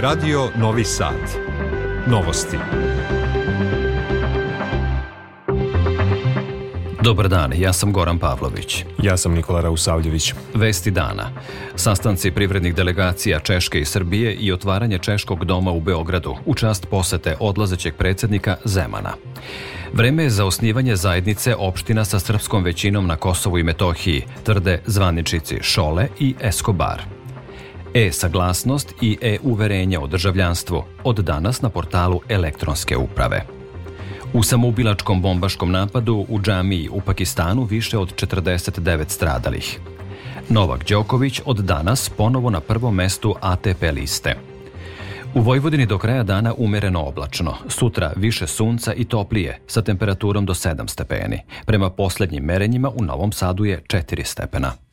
[0.00, 1.14] Radio Novi Sad.
[2.06, 2.56] Novosti.
[7.02, 8.84] Dobar dan, ja sam Goran Pavlović.
[9.02, 10.34] Ja sam Nikola Rausavljević.
[10.54, 11.30] Vesti dana.
[11.76, 17.36] Sastanci privrednih delegacija Češke i Srbije i otvaranje Češkog doma u Beogradu u čast posete
[17.40, 19.12] odlazećeg predsednika Zemana.
[19.92, 25.58] Vreme je za osnivanje zajednice opština sa srpskom većinom na Kosovu i Metohiji, tvrde zvaničici
[25.62, 27.17] Šole i Escobar.
[27.94, 33.46] E-saglasnost i e-uverenje o državljanstvu od danas na portalu elektronske uprave.
[34.32, 39.80] U samoubilačkom bombaškom napadu u džamiji u Pakistanu više od 49 stradalih.
[40.48, 44.36] Novak Đoković od danas ponovo na prvom mestu ATP liste.
[45.34, 47.54] U Vojvodini do kraja dana umereno oblačno.
[47.68, 51.40] Sutra više sunca i toplije, sa temperaturom do 7 stepeni.
[51.66, 54.87] Prema poslednjim merenjima u Novom Sadu je 4 stepena.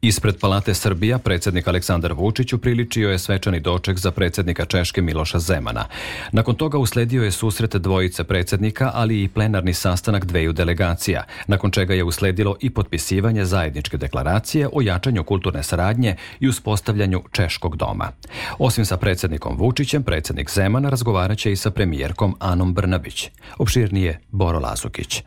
[0.00, 5.84] Ispred Palate Srbija predsednik Aleksandar Vučić upriličio je svečani doček za predsednika Češke Miloša Zemana.
[6.32, 11.94] Nakon toga usledio je susret dvojice predsednika, ali i plenarni sastanak dveju delegacija, nakon čega
[11.94, 18.12] je usledilo i potpisivanje zajedničke deklaracije o jačanju kulturne saradnje i uspostavljanju Češkog doma.
[18.58, 23.30] Osim sa predsednikom Vučićem, predsednik Zeman razgovaraće i sa premijerkom Anom Brnabić.
[23.58, 25.22] Opširnije Boro Lazukić.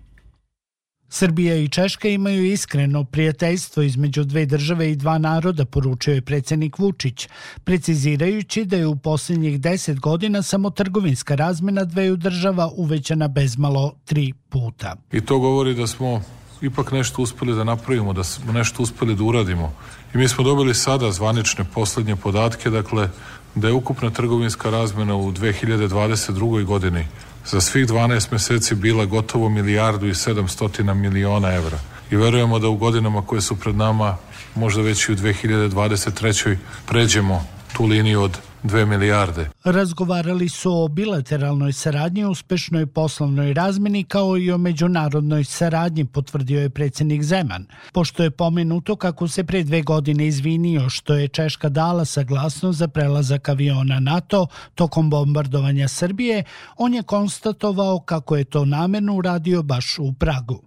[1.10, 6.80] Srbija i Češka imaju iskreno prijateljstvo između dve države i dva naroda, poručio je predsednik
[6.80, 7.28] Vučić,
[7.64, 14.34] precizirajući da je u posljednjih deset godina samo trgovinska razmena dveju država uvećana bezmalo tri
[14.50, 14.96] puta.
[15.12, 16.22] I to govori da smo
[16.62, 19.74] ipak nešto uspeli da napravimo, da smo nešto uspeli da uradimo.
[20.14, 23.10] I mi smo dobili sada zvanične poslednje podatke, dakle,
[23.56, 26.66] da je ukupna trgovinska razmena u 2022.
[26.66, 27.06] godini
[27.52, 31.80] za svih 12 meseci bila gotovo milijardu i 700 miliona evra.
[32.12, 34.18] I verujemo da u godinama koje su pred nama,
[34.56, 36.58] možda već i u 2023.
[36.86, 39.50] pređemo tu liniju od 2 milijarde.
[39.64, 46.70] Razgovarali su o bilateralnoj saradnji, uspešnoj poslovnoj razmeni kao i o međunarodnoj saradnji, potvrdio je
[46.70, 47.66] predsjednik Zeman.
[47.94, 52.88] Pošto je pomenuto kako se pre dve godine izvinio što je Češka dala saglasnost za
[52.88, 56.44] prelazak aviona NATO tokom bombardovanja Srbije,
[56.78, 60.62] on je konstatovao kako je to namerno uradio baš u Pragu.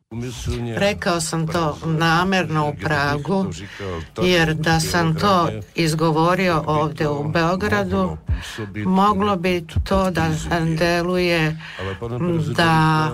[0.77, 3.47] Rekao sam to namerno u Pragu,
[4.23, 7.82] jer da sam to izgovorio ovde u Beogradu,
[8.87, 10.29] moglo bi to da
[10.79, 11.57] deluje
[12.57, 13.11] da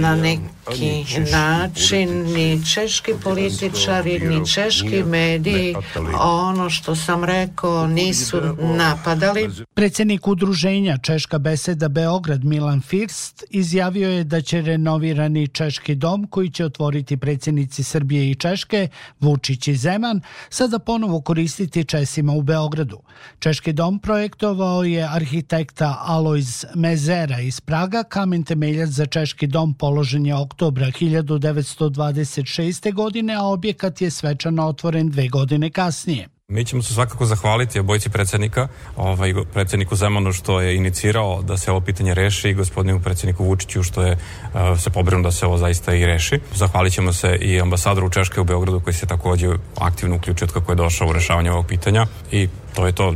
[0.00, 5.74] na neki način ni češki političari, ni češki mediji.
[6.20, 8.36] ono što sam rekao nisu
[8.76, 9.50] napadali.
[9.74, 16.50] Predsednik udruženja Češka beseda Beograd Milan First izjavio je da će renovirani Češki dom koji
[16.50, 18.88] će otvoriti predsjednici Srbije i Češke,
[19.20, 22.95] Vučić i Zeman, sada ponovo koristiti Česima u Beogradu.
[23.38, 30.26] Češki dom projektovao je arhitekta Alois Mezera iz Praga, kamen temeljac za Češki dom položen
[30.26, 32.94] je oktobra 1926.
[32.94, 36.35] godine, a objekat je svečano otvoren dve godine kasnije.
[36.48, 41.70] Mi ćemo se svakako zahvaliti obojci predsednika, ovaj, predsedniku Zemanu što je inicirao da se
[41.70, 45.58] ovo pitanje reši i gospodinu predsedniku Vučiću što je uh, se pobrinuo da se ovo
[45.58, 46.40] zaista i reši.
[46.54, 49.48] Zahvalit ćemo se i ambasadoru Češke u Beogradu koji se takođe
[49.78, 53.14] aktivno uključio od kako je došao u rešavanje ovog pitanja i to je to,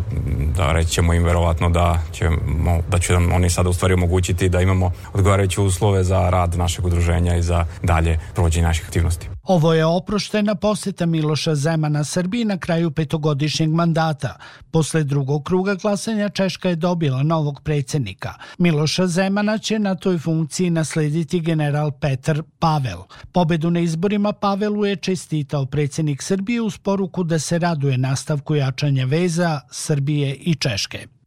[0.57, 4.49] da reći ćemo im verovatno da, ćemo, da će nam oni sada u stvari omogućiti
[4.49, 9.30] da imamo odgovarajuće uslove za rad našeg udruženja i za dalje provođenje naših aktivnosti.
[9.43, 14.37] Ovo je oproštena poseta Miloša Zemana Srbiji na kraju petogodišnjeg mandata.
[14.71, 18.35] Posle drugog kruga glasanja Češka je dobila novog predsednika.
[18.59, 22.99] Miloša Zemana će na toj funkciji naslediti general Petar Pavel.
[23.33, 29.05] Pobedu na izborima Pavelu je čestitao predsednik Srbije uz poruku da se raduje nastavku jačanja
[29.05, 31.20] veza Srbije i Češke.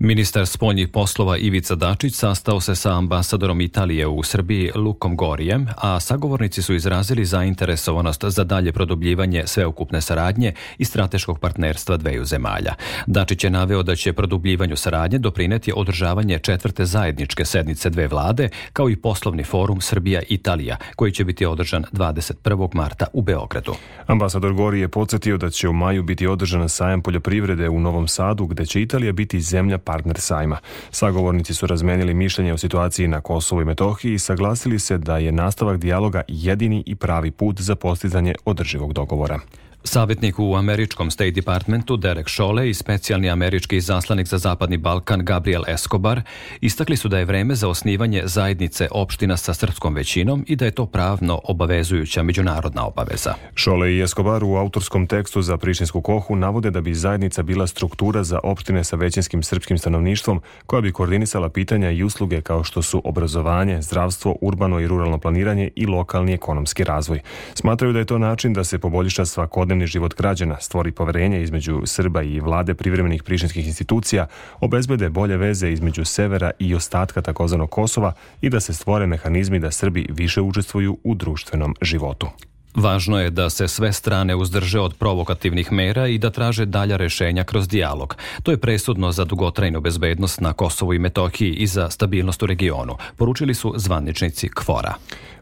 [0.00, 6.00] Ministar spoljnih poslova Ivica Dačić sastao se sa ambasadorom Italije u Srbiji Lukom Gorijem, a
[6.00, 12.74] sagovornici su izrazili zainteresovanost za dalje produbljivanje sveukupne saradnje i strateškog partnerstva dveju zemalja.
[13.06, 18.90] Dačić je naveo da će produbljivanju saradnje doprineti održavanje četvrte zajedničke sednice dve vlade, kao
[18.90, 22.74] i poslovni forum Srbija-Italija, koji će biti održan 21.
[22.74, 23.74] marta u Beogradu.
[24.06, 28.46] Ambasador Gori je podsjetio da će u maju biti održan sajam poljoprivrede u Novom Sadu,
[28.46, 30.58] gde će Italija biti zemlja partner sajma.
[30.90, 35.32] Sagovornici su razmenili mišljenje o situaciji na Kosovu i Metohiji i saglasili se da je
[35.32, 39.40] nastavak dijaloga jedini i pravi put za postizanje održivog dogovora.
[39.88, 45.62] Savjetnik u američkom State Departmentu Derek Šole i specijalni američki zaslanik za Zapadni Balkan Gabriel
[45.68, 46.22] Escobar
[46.60, 50.70] istakli su da je vreme za osnivanje zajednice opština sa srpskom većinom i da je
[50.70, 53.34] to pravno obavezujuća međunarodna obaveza.
[53.54, 58.24] Šole i Escobar u autorskom tekstu za Prištinsku kohu navode da bi zajednica bila struktura
[58.24, 63.02] za opštine sa većinskim srpskim stanovništvom koja bi koordinisala pitanja i usluge kao što su
[63.04, 67.20] obrazovanje, zdravstvo, urbano i ruralno planiranje i lokalni ekonomski razvoj.
[67.54, 71.82] Smatraju da je to način da se poboljiša svakodnevni svakodnevni život građana, stvori poverenje između
[71.84, 74.26] Srba i vlade privremenih prištinskih institucija,
[74.60, 79.70] obezbede bolje veze između severa i ostatka takozvanog Kosova i da se stvore mehanizmi da
[79.70, 82.28] Srbi više učestvuju u društvenom životu.
[82.74, 87.44] Važno je da se sve strane uzdrže od provokativnih mera i da traže dalja rešenja
[87.44, 88.16] kroz dijalog.
[88.42, 92.96] To je presudno za dugotrajnu bezbednost na Kosovu i Metohiji i za stabilnost u regionu,
[93.16, 94.94] poručili su zvaničnici KFORA.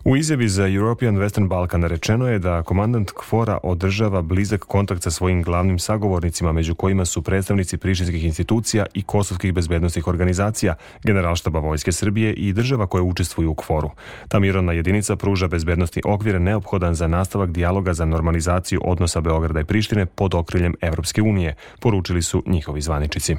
[0.08, 5.10] U izjavi za European Western Balkan rečeno je da komandant KFOR-a održava blizak kontakt sa
[5.10, 11.92] svojim glavnim sagovornicima, među kojima su predstavnici prištinskih institucija i kosovskih bezbednostnih organizacija, generalštaba Vojske
[11.92, 13.90] Srbije i država koje učestvuju u KFOR-u.
[14.28, 19.64] Ta mirovna jedinica pruža bezbednostni okvir neophodan za nastavak dijaloga za normalizaciju odnosa Beograda i
[19.64, 23.36] Prištine pod okriljem Evropske unije, poručili su njihovi zvaničici.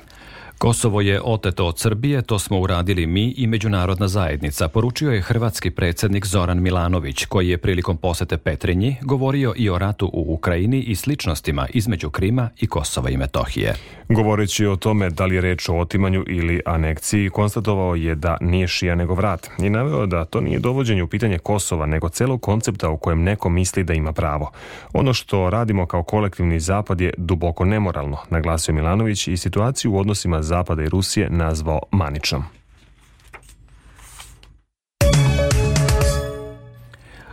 [0.57, 5.71] Kosovo je oteto od Srbije, to smo uradili mi i međunarodna zajednica, poručio je hrvatski
[5.71, 10.95] predsednik Zoran Milanović, koji je prilikom posete Petrinji govorio i o ratu u Ukrajini i
[10.95, 13.75] sličnostima između Krima i Kosova i Metohije.
[14.09, 18.67] Govoreći o tome da li je reč o otimanju ili anekciji, konstatovao je da nije
[18.67, 22.89] šija nego vrat i naveo da to nije dovođenje u pitanje Kosova, nego celog koncepta
[22.89, 24.51] u kojem neko misli da ima pravo.
[24.93, 30.41] Ono što radimo kao kolektivni zapad je duboko nemoralno, naglasio Milanović i situaciju u odnosima
[30.47, 32.43] Zapada i Rusije nazvao maničnom.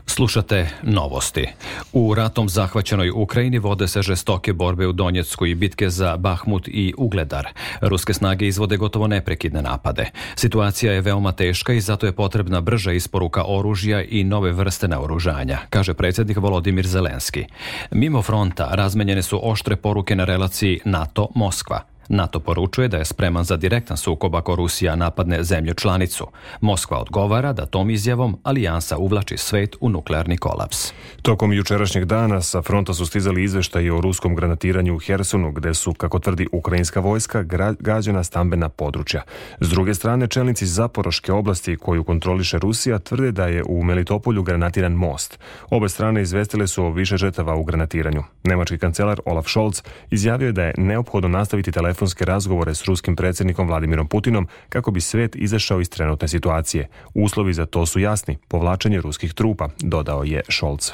[0.07, 1.49] Slušate novosti.
[1.93, 6.95] U ratom zahvaćenoj Ukrajini vode se žestoke borbe u Donjecku i bitke za Bahmut i
[6.99, 7.49] Ugledar.
[7.81, 10.11] Ruske snage izvode gotovo neprekidne napade.
[10.37, 15.59] Situacija je veoma teška i zato je potrebna brža isporuka oružja i nove vrste naoružanja,
[15.71, 17.45] kaže predsjednik Volodimir Zelenski.
[17.91, 21.94] Mimo fronta razmenjene su oštre poruke na relaciji NATO-Moskva.
[22.09, 26.27] NATO poručuje da je spreman za direktan sukob ako Rusija napadne zemlju članicu.
[26.61, 30.93] Moskva odgovara da tom izjavom alijansa uvlači svet u nuklearni kolaps.
[31.23, 35.95] Tokom jučerašnjeg dana sa fronta su stizali izveštaji o ruskom granatiranju u Hersonu, gde su,
[35.95, 37.45] kako tvrdi ukrajinska vojska,
[37.79, 39.23] gađena stambena područja.
[39.61, 44.93] S druge strane, čelnici Zaporoške oblasti koju kontroliše Rusija tvrde da je u Melitopolju granatiran
[44.93, 45.39] most.
[45.71, 48.23] Obe strane izvestile su o više žetava u granatiranju.
[48.45, 53.17] Nemački kancelar Olaf Scholz izjavio je da je neophodno nastaviti telefon telefonske razgovore s ruskim
[53.17, 56.89] predsjednikom Vladimirom Putinom kako bi svet izašao iz trenutne situacije.
[57.15, 60.91] Uslovi za to su jasni, povlačenje ruskih trupa, dodao je Scholz.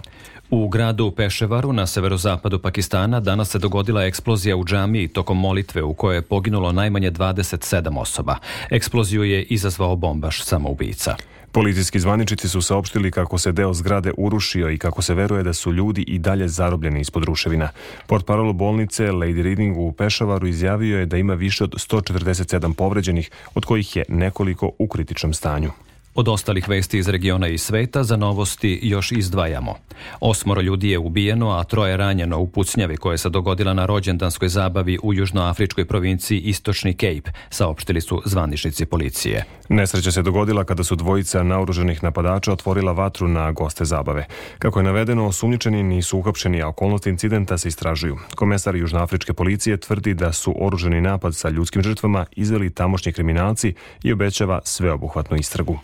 [0.50, 5.94] U gradu Peševaru na severozapadu Pakistana danas se dogodila eksplozija u džamiji tokom molitve u
[5.94, 8.36] kojoj je poginulo najmanje 27 osoba.
[8.70, 11.16] Eksploziju je izazvao bombaš samoubica.
[11.52, 15.72] Policijski zvaničici su saopštili kako se deo zgrade urušio i kako se veruje da su
[15.72, 17.68] ljudi i dalje zarobljeni ispod ruševina.
[18.06, 23.30] Port parolo bolnice Lady Reading u Pešavaru izjavio je da ima više od 147 povređenih,
[23.54, 25.70] od kojih je nekoliko u kritičnom stanju.
[26.14, 29.74] Od ostalih vesti iz regiona i sveta za novosti još izdvajamo.
[30.20, 34.98] Osmoro ljudi je ubijeno, a troje ranjeno u pucnjavi koja se dogodila na rođendanskoj zabavi
[35.02, 39.44] u južnoafričkoj provinciji Istočni Cape, saopštili su zvaničnici policije.
[39.68, 44.26] Nesreća se dogodila kada su dvojica naoruženih napadača otvorila vatru na goste zabave.
[44.58, 48.18] Kako je navedeno, osumnjičeni nisu uhapšeni, a okolnosti incidenta se istražuju.
[48.34, 54.12] Komesar južnoafričke policije tvrdi da su oruženi napad sa ljudskim žrtvama izveli tamošnji kriminalci i
[54.12, 55.78] obećava sveobuhvatnu istragu.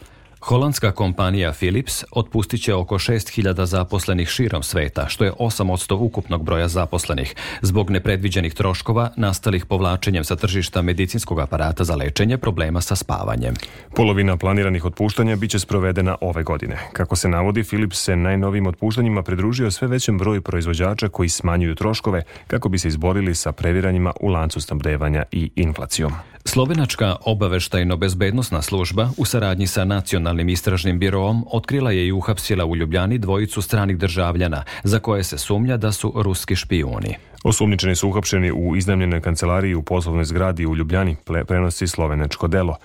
[0.47, 6.69] Holandska kompanija Philips otpustit će oko 6000 zaposlenih širom sveta, što je 8% ukupnog broja
[6.69, 13.55] zaposlenih, zbog nepredviđenih troškova nastalih povlačenjem sa tržišta medicinskog aparata za lečenje problema sa spavanjem.
[13.95, 16.79] Polovina planiranih otpuštanja biće sprovedena ove godine.
[16.93, 22.23] Kako se navodi, Philips se najnovim otpuštanjima pridružio sve većem broju proizvođača koji smanjuju troškove
[22.47, 26.13] kako bi se izborili sa previranjima u lancu snabdevanja i inflacijom.
[26.47, 33.19] Slovenačka obaveštajno-bezbednostna služba u saradnji sa Nacionalnim istražnim biroom otkrila je i uhapsila u Ljubljani
[33.19, 37.17] dvojicu stranih državljana za koje se sumnja da su ruski špijuni.
[37.45, 42.77] Osumnjičeni su uhapšeni u iznajmljenoj kancelariji u poslovnoj zgradi u Ljubljani, prenosi slovenačko delo.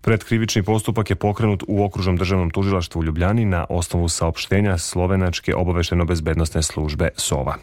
[0.00, 6.62] Predkrivični postupak je pokrenut u okružnom državnom tužilaštvu u Ljubljani na osnovu saopštenja slovenačke obavešteno-bezbednostne
[6.62, 7.56] službe SOVA.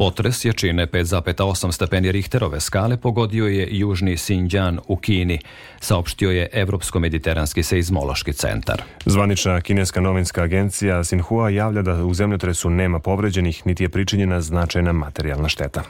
[0.00, 5.38] Potres jačine 5,8 stepeni Richterove skale pogodio je južni Xinjiang u Kini,
[5.80, 8.82] saopštio je Evropsko-mediteranski seizmološki centar.
[9.04, 14.92] Zvanična kineska novinska agencija Sinhua javlja da u zemljotresu nema povređenih, niti je pričinjena značajna
[14.92, 15.82] materijalna šteta.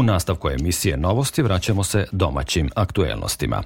[0.00, 3.62] U nastavku emisije Novosti vraćamo se domaćim aktuelnostima.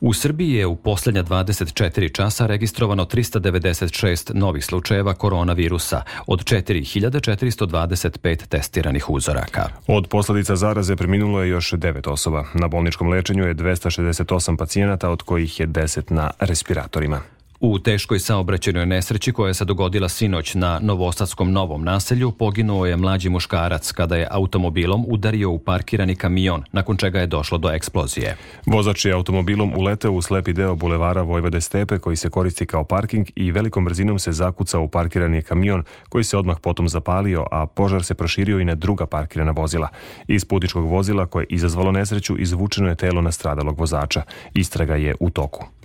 [0.00, 9.10] U Srbiji je u poslednja 24 časa registrovano 396 novih slučajeva koronavirusa od 4425 testiranih
[9.10, 9.68] uzoraka.
[9.86, 12.44] Od posledica zaraze preminulo je još 9 osoba.
[12.54, 17.20] Na bolničkom lečenju je 268 pacijenata, od kojih je 10 na respiratorima.
[17.62, 23.28] U teškoj saobraćenoj nesreći koja se dogodila sinoć na Novosadskom novom naselju poginuo je mlađi
[23.28, 28.36] muškarac kada je automobilom udario u parkirani kamion, nakon čega je došlo do eksplozije.
[28.66, 33.26] Vozač je automobilom uleteo u slepi deo bulevara Vojvode Stepe koji se koristi kao parking
[33.36, 38.04] i velikom brzinom se zakucao u parkirani kamion koji se odmah potom zapalio, a požar
[38.04, 39.88] se proširio i na druga parkirana vozila.
[40.28, 44.22] Iz putičkog vozila koje je izazvalo nesreću izvučeno je telo nastradalog vozača.
[44.54, 45.79] Istraga je u toku.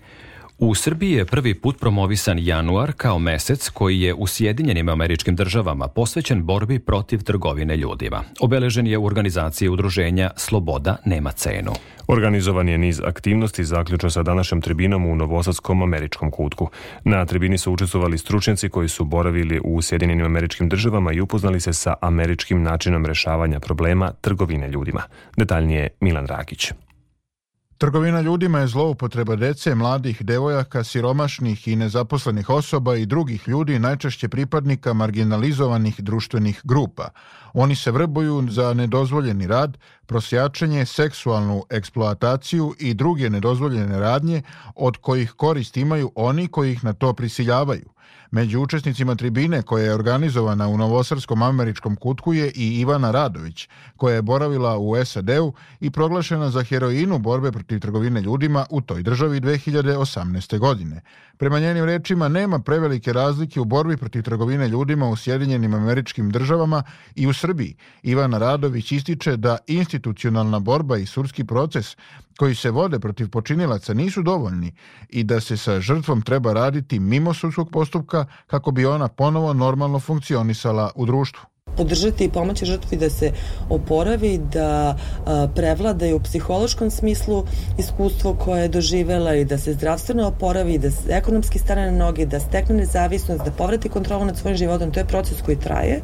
[0.59, 5.87] U Srbiji je prvi put promovisan januar kao mesec koji je u Sjedinjenim američkim državama
[5.87, 8.23] posvećen borbi protiv trgovine ljudima.
[8.39, 11.71] Obeležen je u organizaciji udruženja Sloboda nema cenu.
[12.07, 16.69] Organizovan je niz aktivnosti zaključno sa današnjom tribinom u Novosadskom američkom kutku.
[17.03, 21.73] Na tribini su učestvovali stručnjaci koji su boravili u Sjedinjenim američkim državama i upoznali se
[21.73, 25.01] sa američkim načinom rešavanja problema trgovine ljudima.
[25.37, 26.71] Detaljnije Milan Rakić.
[27.77, 34.29] Trgovina ljudima je zloupotreba dece, mladih devojaka, siromašnih i nezaposlenih osoba i drugih ljudi, najčešće
[34.29, 37.09] pripadnika marginalizovanih društvenih grupa.
[37.53, 44.41] Oni se vrbuju za nedozvoljeni rad, prosjačenje, seksualnu eksploataciju i druge nedozvoljene radnje
[44.75, 47.94] od kojih korist imaju oni koji ih na to prisiljavaju.
[48.31, 54.15] Među učesnicima tribine koja je organizovana u Novosarskom američkom kutku je i Ivana Radović, koja
[54.15, 59.41] je boravila u SAD-u i proglašena za heroinu borbe protiv trgovine ljudima u toj državi
[59.41, 60.59] 2018.
[60.59, 61.01] godine.
[61.37, 66.83] Prema njenim rečima nema prevelike razlike u borbi protiv trgovine ljudima u Sjedinjenim američkim državama
[67.15, 67.75] i u Srbiji.
[68.03, 71.97] Ivana Radović ističe da institucionalna borba i surski proces
[72.37, 74.73] koji se vode protiv počinilaca nisu dovoljni
[75.09, 79.99] i da se sa žrtvom treba raditi mimo sudskog postupka kako bi ona ponovo normalno
[79.99, 81.45] funkcionisala u društvu
[81.77, 83.31] podržati i pomoći žrtvi da se
[83.69, 87.45] oporavi, da a, prevlada u psihološkom smislu
[87.77, 92.25] iskustvo koje je doživela i da se zdravstveno oporavi, da se ekonomski stane na noge,
[92.25, 94.91] da stekne nezavisnost, da povrati kontrolu nad svojim životom.
[94.91, 96.01] To je proces koji traje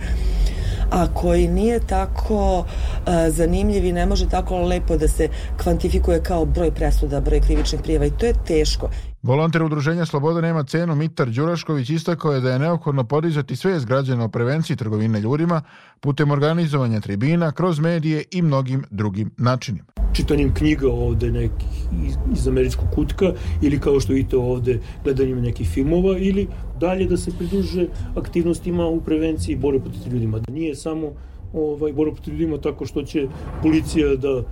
[0.92, 2.66] a koji nije tako
[3.06, 5.30] a, zanimljiv i ne može tako lepo da se
[5.64, 8.90] kvantifikuje kao broj presuda, broj krivičnih prijeva i to je teško.
[9.24, 14.24] Volonter udruženja Sloboda nema cenu Mitar Đurašković istakao je da je neophodno podizati svest građana
[14.24, 15.62] o prevenciji trgovine ljudima
[16.00, 19.86] putem organizovanja tribina, kroz medije i mnogim drugim načinima.
[20.14, 21.68] Čitanjem knjiga ovde nekih
[22.08, 23.26] iz, iz američkog kutka
[23.62, 26.48] ili kao što vidite ovde gledanjem nekih filmova ili
[26.80, 30.40] dalje da se pridruže aktivnostima u prevenciji borbe protiv ljudima.
[30.40, 31.12] Da nije samo
[31.54, 33.28] ovaj, borba protiv ljudima tako što će
[33.62, 34.44] policija da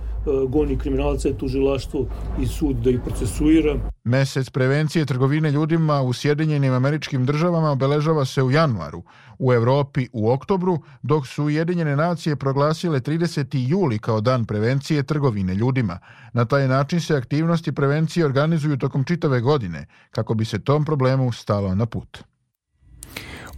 [0.48, 2.06] goni kriminalce, tužilaštvo
[2.42, 3.76] i sud da ih procesuira.
[4.04, 9.02] Mesec prevencije trgovine ljudima u Sjedinjenim američkim državama obeležava se u januaru,
[9.38, 13.68] u Evropi u oktobru, dok su Ujedinjene nacije proglasile 30.
[13.68, 15.98] juli kao dan prevencije trgovine ljudima.
[16.32, 21.32] Na taj način se aktivnosti prevencije organizuju tokom čitave godine, kako bi se tom problemu
[21.32, 22.29] stalo na put.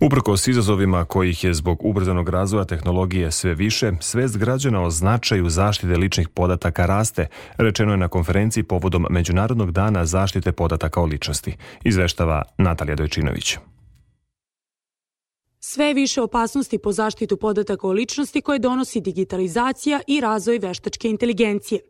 [0.05, 5.97] Uprkos izazovima kojih je zbog ubrzanog razvoja tehnologije sve više, svest građana o značaju zaštite
[5.97, 12.43] ličnih podataka raste, rečeno je na konferenciji povodom Međunarodnog dana zaštite podataka o ličnosti, izveštava
[12.59, 13.59] Natalija Dojčinović.
[15.65, 21.81] Sve više opasnosti po zaštitu podataka o ličnosti koje donosi digitalizacija i razvoj veštačke inteligencije.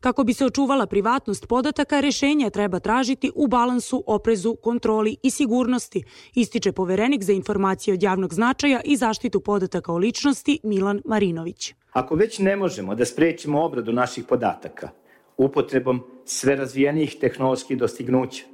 [0.00, 6.04] Kako bi se očuvala privatnost podataka, rešenja treba tražiti u balansu, oprezu, kontroli i sigurnosti,
[6.34, 11.74] ističe poverenik za informacije od javnog značaja i zaštitu podataka o ličnosti Milan Marinović.
[11.92, 14.88] Ako već ne možemo da sprečimo obradu naših podataka
[15.36, 18.44] upotrebom sve razvijenijih tehnoloških dostignuća,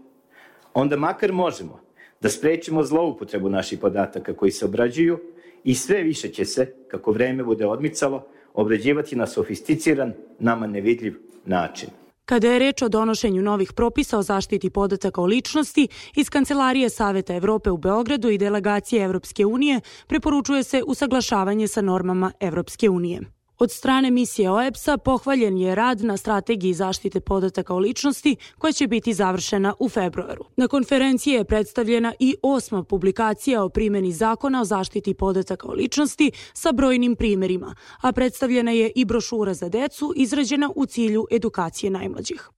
[0.74, 1.91] onda makar možemo
[2.22, 5.18] da sprečimo zloupotrebu naših podataka koji se obrađuju
[5.64, 11.88] i sve više će se, kako vreme bude odmicalo, obrađivati na sofisticiran, nama nevidljiv način.
[12.24, 17.34] Kada je reč o donošenju novih propisa o zaštiti podataka o ličnosti, iz Kancelarije Saveta
[17.34, 23.20] Evrope u Beogradu i delegacije Evropske unije preporučuje se usaglašavanje sa normama Evropske unije.
[23.62, 28.86] Od strane misije OEPS-a pohvaljen je rad na strategiji zaštite podataka o ličnosti koja će
[28.86, 30.44] biti završena u februaru.
[30.56, 36.30] Na konferenciji je predstavljena i osma publikacija o primjeni zakona o zaštiti podataka o ličnosti
[36.54, 42.50] sa brojnim primerima, a predstavljena je i brošura za decu izrađena u cilju edukacije najmlađih.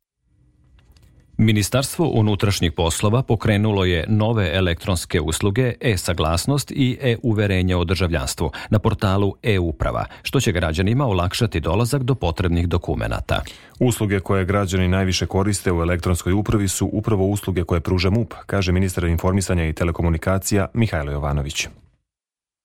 [1.36, 9.34] Ministarstvo unutrašnjih poslova pokrenulo je nove elektronske usluge e-saglasnost i e-uverenje o državljanstvu na portalu
[9.42, 13.42] e-uprava, što će građanima olakšati dolazak do potrebnih dokumenata.
[13.80, 18.72] Usluge koje građani najviše koriste u elektronskoj upravi su upravo usluge koje pruža MUP, kaže
[18.72, 21.66] ministar informisanja i telekomunikacija Mihajlo Jovanović.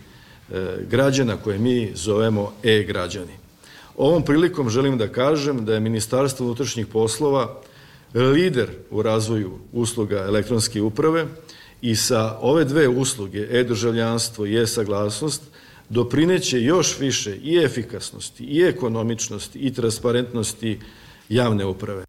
[0.90, 3.34] građana koje mi zovemo e-građani.
[3.98, 7.62] Ovom prilikom želim da kažem da je Ministarstvo unutrašnjih poslova
[8.14, 11.26] lider u razvoju usluga elektronske uprave
[11.82, 15.44] i sa ove dve usluge, e-državljanstvo i e-saglasnost,
[15.90, 20.80] doprineće još više i efikasnosti, i ekonomičnosti, i transparentnosti
[21.30, 22.06] javne uprave.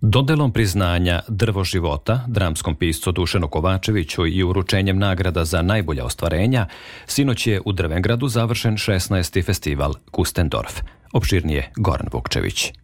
[0.00, 6.66] Dodelom priznanja Drvo života dramskom piscu Dušanu Kovačeviću i uručenjem nagrada za najbolja ostvarenja,
[7.06, 9.44] sinoć je u Drvengradu završen 16.
[9.44, 10.80] festival Kustendorf.
[11.12, 12.81] Opširnije Goran Vukčević.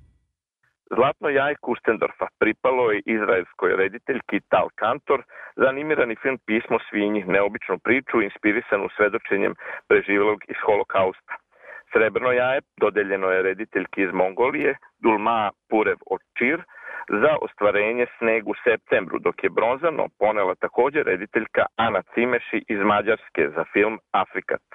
[0.97, 5.23] Zlatno jaj Kustendorfa pripalo je izraelskoj rediteljki Tal Kantor
[5.57, 9.55] za animirani film Pismo svinji, neobičnu priču inspirisanu svedočenjem
[9.89, 11.35] preživelog iz holokausta.
[11.93, 16.63] Srebrno jaje dodeljeno je rediteljki iz Mongolije, Dulma Purev Očir,
[17.09, 23.49] za ostvarenje sneg u septembru, dok je bronzano ponela takođe rediteljka Ana Cimeši iz Mađarske
[23.57, 24.67] za film Afrikat.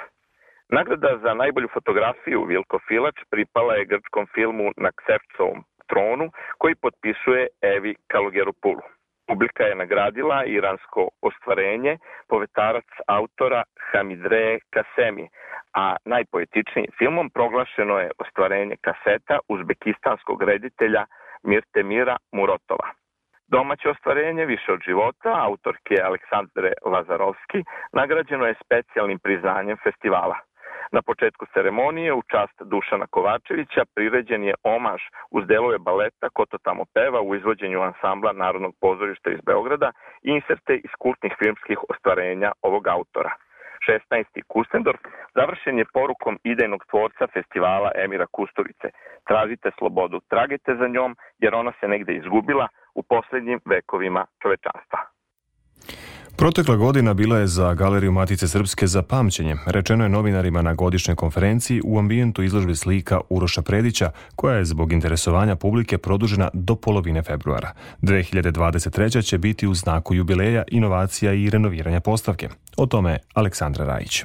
[0.69, 7.47] Nagrada za najbolju fotografiju Vilko Filač pripala je grčkom filmu Na Ksevcovom tronu koji potpisuje
[7.61, 8.81] Evi Kalogeropulu.
[9.27, 11.97] Publika je nagradila iransko ostvarenje,
[12.29, 15.27] povetarac autora Hamidre Kasemi,
[15.73, 21.05] a najpoetičnijim filmom proglašeno je ostvarenje kaseta uzbekistanskog reditelja
[21.43, 22.87] Mirtemira Murotova.
[23.47, 27.63] Domaće ostvarenje više od života, autorke Aleksandre Lazarovski,
[27.93, 30.37] nagrađeno je specijalnim priznanjem festivala–
[30.95, 35.01] Na početku ceremonije u čast Dušana Kovačevića priređen je omaž
[35.31, 39.91] uz delove baleta Ko to tamo peva u izvođenju ansambla Narodnog pozorišta iz Beograda
[40.23, 43.33] i inserte iz kultnih filmskih ostvarenja ovog autora.
[43.87, 44.41] 16.
[44.47, 44.99] Kustendorf
[45.35, 48.87] završen je porukom idejnog tvorca festivala Emira Kusturice.
[49.27, 55.12] Tražite slobodu, tragite za njom jer ona se negde izgubila u poslednjim vekovima čovečanstva.
[56.35, 61.15] Protekla godina bila je za Galeriju Matice Srpske za pamćenje, rečeno je novinarima na godišnjoj
[61.15, 67.23] konferenciji u ambijentu izložbe slika Uroša Predića, koja je zbog interesovanja publike produžena do polovine
[67.23, 67.71] februara.
[68.01, 69.25] 2023.
[69.25, 72.49] će biti u znaku jubileja, inovacija i renoviranja postavke.
[72.77, 74.23] O tome Aleksandra Rajić.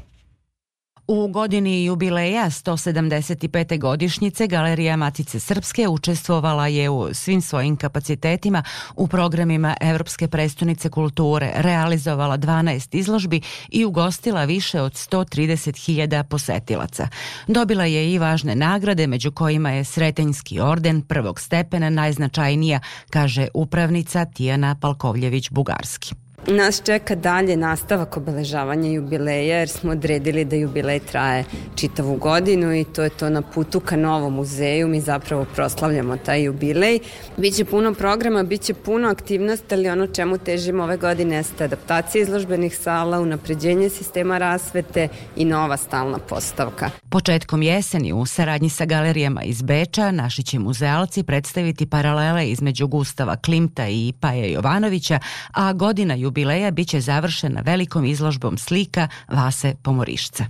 [1.10, 3.78] U godini jubileja 175.
[3.78, 8.62] godišnjice Galerija Matice Srpske učestvovala je u svim svojim kapacitetima
[8.96, 17.08] u programima Evropske prestonice kulture, realizovala 12 izložbi i ugostila više od 130.000 posetilaca.
[17.46, 24.24] Dobila je i važne nagrade, među kojima je Sretenjski orden prvog stepena najznačajnija, kaže upravnica
[24.24, 26.27] Tijana Palkovljević-Bugarski.
[26.50, 32.84] Nas čeka dalje nastavak obeležavanja jubileja jer smo odredili da jubilej traje čitavu godinu i
[32.84, 34.88] to je to na putu ka novom muzeju.
[34.88, 36.98] Mi zapravo proslavljamo taj jubilej.
[37.36, 42.78] Biće puno programa, biće puno aktivnosti, ali ono čemu težimo ove godine jeste adaptacija izložbenih
[42.78, 46.90] sala, unapređenje sistema rasvete i nova stalna postavka.
[47.08, 53.36] Početkom jeseni u saradnji sa galerijama iz Beča naši će muzealci predstaviti paralele između Gustava
[53.36, 55.18] Klimta i Paja Jovanovića,
[55.52, 60.44] a godina jubileja jubileja biće završena velikom izložbom slika Vase Pomorišca.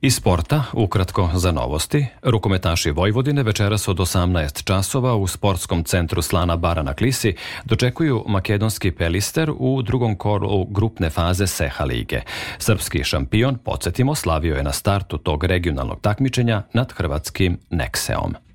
[0.00, 6.56] Iz sporta, ukratko za novosti, rukometaši Vojvodine večeras od 18 časova u sportskom centru Slana
[6.56, 12.20] Bara na Klisi dočekuju makedonski pelister u drugom kolu grupne faze Seha lige.
[12.58, 18.45] Srpski šampion, podsjetimo, slavio je na startu tog regionalnog takmičenja nad hrvatskim Nekseom.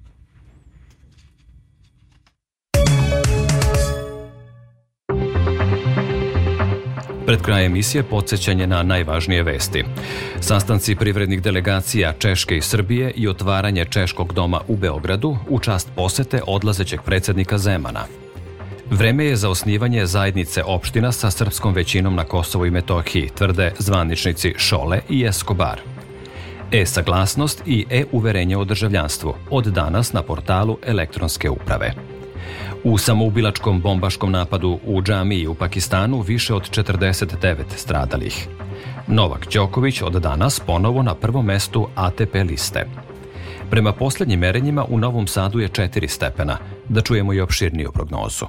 [7.32, 9.84] Pred krajem emisije podsjećanje na najvažnije vesti.
[10.40, 16.42] Sastanci privrednih delegacija Češke i Srbije i otvaranje Češkog doma u Beogradu u čast posete
[16.48, 18.04] odlazećeg predsednika Zemana.
[18.90, 24.54] Vreme je za osnivanje zajednice opština sa srpskom većinom na Kosovo i Metohiji, tvrde zvaničnici
[24.58, 25.82] Šole i Eskobar.
[26.72, 32.11] E-saglasnost i e-uverenje o državljanstvu od danas na portalu elektronske uprave.
[32.84, 38.48] U samoubilačkom bombaškom napadu u džamiji u Pakistanu više od 49 stradalih.
[39.08, 42.86] Novak Đoković od danas ponovo na prvom mestu ATP liste.
[43.70, 46.58] Prema poslednjim merenjima u Novom Sadu je 4 stepena.
[46.90, 48.46] Da čujemo i opširniju prognozu.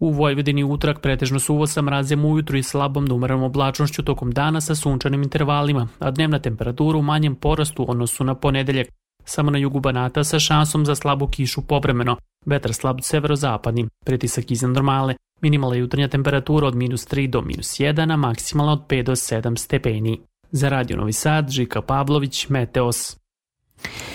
[0.00, 4.74] U Vojvodini utrak pretežno suvo sa mrazem ujutru i slabom dumarom oblačnošću tokom dana sa
[4.74, 8.88] sunčanim intervalima, a dnevna temperatura u manjem porastu odnosu na ponedeljak.
[9.24, 12.16] Samo na jugu Banata sa šansom za slabu kišu povremeno,
[12.48, 18.12] vetar slab severozapadni, pretisak iznad normale, minimalna jutarnja temperatura od minus 3 do minus 1,
[18.12, 20.20] a maksimalna od 5 do 7 stepeni.
[20.50, 23.16] Za Radio Novi Sad, Žika Pavlović, Meteos.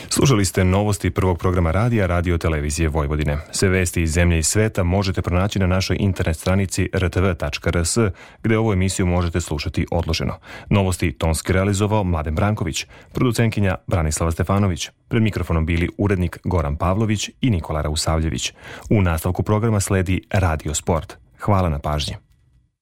[0.09, 3.37] Slušali ste novosti prvog programa radija Radio Televizije Vojvodine.
[3.51, 7.97] Sve vesti iz zemlje i sveta možete pronaći na našoj internet stranici rtv.rs,
[8.43, 10.37] gde ovu emisiju možete slušati odloženo.
[10.69, 14.89] Novosti tonski realizovao Mladen Branković, producenkinja Branislava Stefanović.
[15.07, 18.53] Pred mikrofonom bili urednik Goran Pavlović i Nikola Rausavljević.
[18.89, 21.13] U nastavku programa sledi Radio Sport.
[21.39, 22.15] Hvala na pažnji.